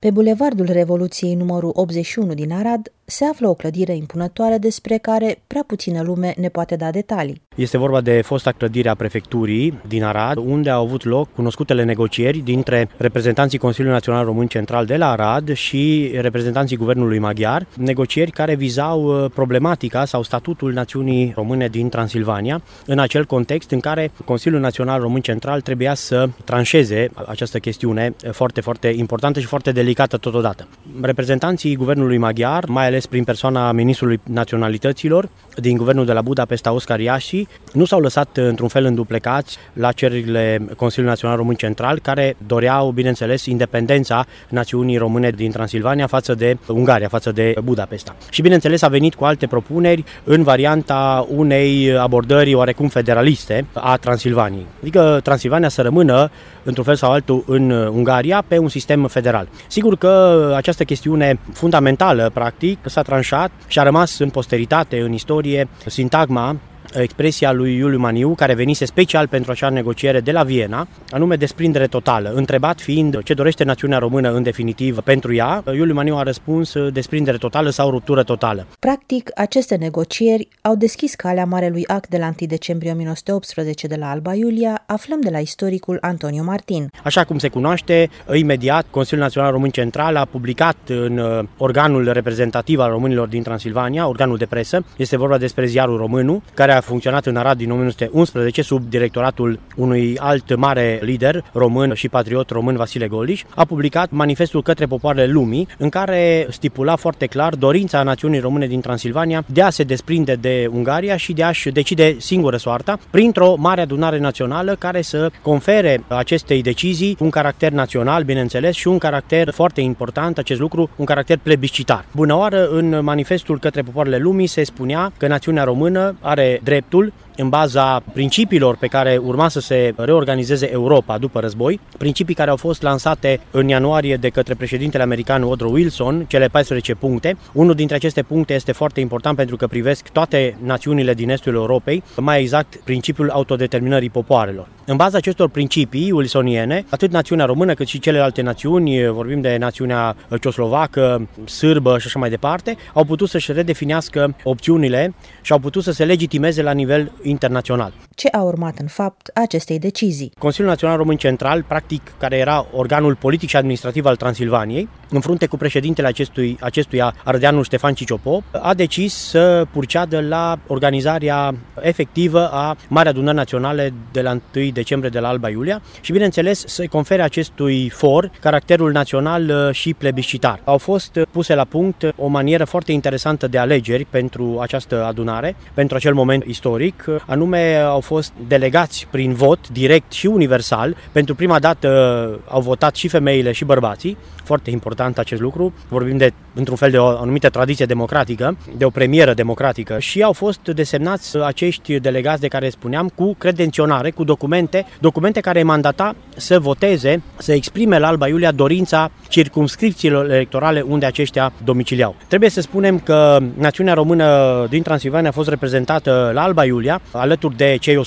[0.00, 5.64] Pe bulevardul Revoluției numărul 81 din Arad se află o clădire impunătoare despre care prea
[5.66, 7.40] puțină lume ne poate da detalii.
[7.54, 12.38] Este vorba de fosta clădire a prefecturii din Arad, unde au avut loc cunoscutele negocieri
[12.38, 18.54] dintre reprezentanții Consiliului Național Român Central de la Arad și reprezentanții Guvernului Maghiar, negocieri care
[18.54, 24.60] vizau uh, problematica sau statutul națiunii române din Transilvania, în acel context în care Consiliul
[24.60, 30.68] Național Român Central trebuia să tranșeze această chestiune foarte, foarte importantă și foarte delicată totodată.
[31.00, 37.00] Reprezentanții Guvernului Maghiar, mai ales prin persoana Ministrului Naționalităților din Guvernul de la Budapesta, Oscar
[37.00, 42.90] Iași, nu s-au lăsat într-un fel înduplecați la cererile Consiliului Național Român Central, care doreau,
[42.90, 48.16] bineînțeles, independența națiunii române din Transilvania față de Ungaria, față de Budapesta.
[48.30, 54.66] Și, bineînțeles, a venit cu alte propuneri în varianta unei abordări oarecum federaliste a Transilvaniei.
[54.80, 56.30] Adică Transilvania să rămână,
[56.62, 59.48] într-un fel sau altul, în Ungaria pe un sistem federal.
[59.66, 65.68] Sigur că această chestiune fundamentală, practic, s-a tranșat și a rămas în posteritate, în istorie,
[65.86, 66.56] sintagma
[66.94, 71.86] expresia lui Iuliu Maniu, care venise special pentru acea negociere de la Viena, anume desprindere
[71.86, 72.32] totală.
[72.34, 77.36] Întrebat fiind ce dorește națiunea română în definitiv pentru ea, Iuliu Maniu a răspuns desprindere
[77.36, 78.66] totală sau ruptură totală.
[78.78, 84.10] Practic, aceste negocieri au deschis calea Marelui Act de la 1 decembrie 1918 de la
[84.10, 86.90] Alba Iulia, aflăm de la istoricul Antonio Martin.
[87.04, 92.78] Așa cum se cunoaște, imediat Consiliul Național Român Central a publicat în uh, organul reprezentativ
[92.78, 97.26] al românilor din Transilvania, organul de presă, este vorba despre ziarul românul, care a funcționat
[97.26, 103.06] în Arad din 1911 sub directoratul unui alt mare lider român și patriot român, Vasile
[103.08, 108.66] Goliș, a publicat manifestul către popoarele lumii, în care stipula foarte clar dorința națiunii române
[108.66, 113.54] din Transilvania de a se desprinde de Ungaria și de a-și decide singură soarta printr-o
[113.56, 119.50] mare adunare națională care să confere acestei decizii un caracter național, bineînțeles, și un caracter
[119.50, 122.04] foarte important, acest lucru, un caracter plebiscitar.
[122.14, 127.48] Bună oară, în manifestul către popoarele lumii se spunea că națiunea română are dreptul în
[127.48, 132.82] baza principiilor pe care urma să se reorganizeze Europa după război, principii care au fost
[132.82, 137.36] lansate în ianuarie de către președintele american Woodrow Wilson, cele 14 puncte.
[137.52, 142.02] Unul dintre aceste puncte este foarte important pentru că privesc toate națiunile din estul Europei,
[142.16, 144.68] mai exact principiul autodeterminării popoarelor.
[144.84, 150.16] În baza acestor principii wilsoniene, atât națiunea română cât și celelalte națiuni, vorbim de națiunea
[150.40, 155.92] cioslovacă, sârbă și așa mai departe, au putut să-și redefinească opțiunile și au putut să
[155.92, 157.92] se legitimeze la nivel internațional.
[158.14, 160.32] Ce a urmat în fapt acestei decizii?
[160.38, 165.46] Consiliul Național Român Central, practic care era organul politic și administrativ al Transilvaniei, în frunte
[165.46, 172.76] cu președintele acestui, acestuia, Ardeanul Ștefan Ciciopo, a decis să purceadă la organizarea efectivă a
[172.88, 174.40] Marea Adunări Naționale de la 1
[174.72, 179.94] decembrie de la Alba Iulia și, bineînțeles, să confere acestui for caracterul național uh, și
[179.94, 180.60] plebiscitar.
[180.64, 185.96] Au fost puse la punct o manieră foarte interesantă de alegeri pentru această adunare, pentru
[185.96, 190.96] acel moment istoric, anume au fost delegați prin vot direct și universal.
[191.12, 191.88] Pentru prima dată
[192.32, 195.72] uh, au votat și femeile și bărbații, foarte important acest lucru.
[195.88, 200.32] Vorbim de, într-un fel de o anumită tradiție democratică, de o premieră democratică și au
[200.32, 206.58] fost desemnați acești delegați de care spuneam cu credenționare, cu documente, documente care mandata să
[206.58, 212.14] voteze, să exprime la Alba Iulia dorința circumscripțiilor electorale unde aceștia domiciliau.
[212.28, 217.56] Trebuie să spunem că națiunea română din Transilvania a fost reprezentată la Alba Iulia, alături
[217.56, 218.00] de cei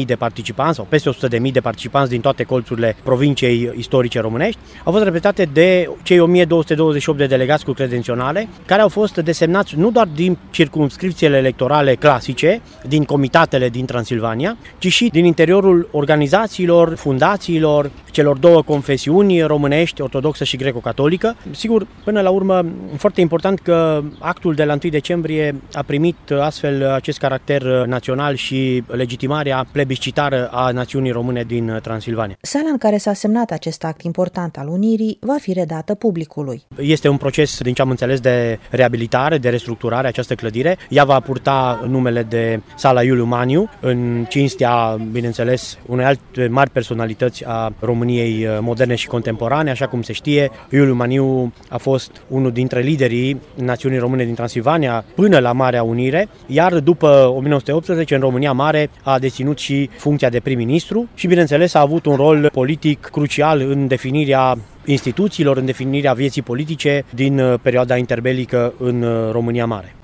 [0.00, 4.92] 100.000 de participanți sau peste 100.000 de participanți din toate colțurile provinciei istorice românești, au
[4.92, 10.08] fost reprezentate de cei 1228 de delegați cu credenționale, care au fost desemnați nu doar
[10.14, 18.36] din circumscripțiile electorale clasice, din comitatele din Transilvania, ci și din interiorul organizațiilor, fundațiilor, celor
[18.36, 21.36] două confesiuni românești, ortodoxă și greco-catolică.
[21.50, 22.64] Sigur, până la urmă,
[22.96, 28.82] foarte important că actul de la 1 decembrie a primit astfel acest caracter național și
[28.86, 32.36] legitimarea plebiscitară a națiunii române din Transilvania.
[32.40, 35.94] Sala în care s-a semnat acest act important al Unirii va fi redată
[36.28, 36.62] publicului.
[36.90, 40.78] Este un proces, din ce am înțeles, de reabilitare, de restructurare a această clădire.
[40.88, 47.44] Ea va purta numele de Sala Iuliu Maniu, în cinstea, bineînțeles, unei alte mari personalități
[47.46, 50.50] a României moderne și contemporane, așa cum se știe.
[50.70, 56.28] Iuliu Maniu a fost unul dintre liderii națiunii române din Transilvania până la Marea Unire,
[56.46, 61.80] iar după 1918 în România Mare a deținut și funcția de prim-ministru și, bineînțeles, a
[61.80, 64.58] avut un rol politic crucial în definirea
[64.90, 69.97] instituțiilor, în definirea vieții politice din perioada interbelică în România Mare.